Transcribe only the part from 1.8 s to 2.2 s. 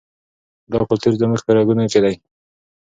کې دی.